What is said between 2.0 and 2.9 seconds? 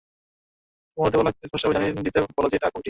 দিতে বল যে, তা কোনটি?